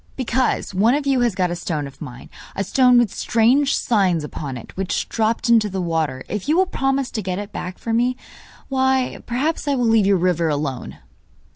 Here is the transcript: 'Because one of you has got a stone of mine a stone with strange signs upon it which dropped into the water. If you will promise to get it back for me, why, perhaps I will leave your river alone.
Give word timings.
'Because 0.15 0.73
one 0.73 0.95
of 0.95 1.05
you 1.05 1.19
has 1.19 1.35
got 1.35 1.51
a 1.51 1.55
stone 1.55 1.85
of 1.85 2.01
mine 2.01 2.27
a 2.55 2.63
stone 2.63 2.97
with 2.97 3.13
strange 3.13 3.75
signs 3.77 4.23
upon 4.23 4.57
it 4.57 4.75
which 4.75 5.07
dropped 5.09 5.47
into 5.47 5.69
the 5.69 5.79
water. 5.79 6.23
If 6.27 6.49
you 6.49 6.57
will 6.57 6.65
promise 6.65 7.11
to 7.11 7.21
get 7.21 7.37
it 7.37 7.51
back 7.51 7.77
for 7.77 7.93
me, 7.93 8.17
why, 8.67 9.21
perhaps 9.27 9.67
I 9.67 9.75
will 9.75 9.85
leave 9.85 10.07
your 10.07 10.17
river 10.17 10.49
alone. 10.49 10.97